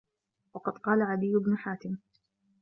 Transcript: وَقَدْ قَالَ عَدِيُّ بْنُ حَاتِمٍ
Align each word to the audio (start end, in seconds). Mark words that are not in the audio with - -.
وَقَدْ 0.53 0.77
قَالَ 0.77 1.01
عَدِيُّ 1.01 1.37
بْنُ 1.37 1.57
حَاتِمٍ 1.57 1.97